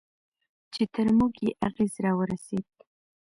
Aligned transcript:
چې 0.73 0.83
تر 0.93 1.07
موږ 1.17 1.33
یې 1.45 1.51
اغېز 1.67 1.93
راورسېد. 2.05 2.67